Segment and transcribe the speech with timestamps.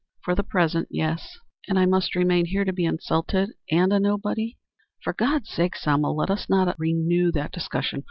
[0.23, 4.57] "For the present, yes." "And I must remain here to be insulted and a nobody."
[5.03, 7.99] "For God's sake, Selma, let us not renew that discussion.